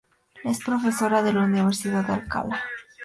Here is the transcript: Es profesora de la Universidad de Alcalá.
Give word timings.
Es 0.43 0.57
profesora 0.63 1.21
de 1.21 1.31
la 1.31 1.43
Universidad 1.43 2.03
de 2.07 2.13
Alcalá. 2.13 2.59